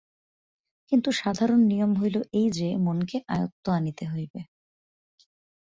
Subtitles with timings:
[0.91, 4.39] কিন্তু সাধারণ নিয়ম হইল এই যে, মনকে আয়ত্তে আনিতে হইবে।